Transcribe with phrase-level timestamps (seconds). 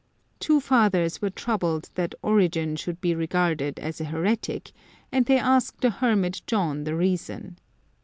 [0.35, 4.71] ^ Two Fathers were troubled that Origen should be regarded as a heretic,
[5.11, 7.59] and they asked the hermit John the reason.